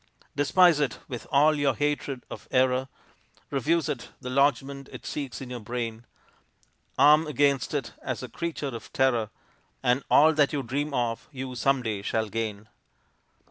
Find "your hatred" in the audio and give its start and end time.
1.59-2.23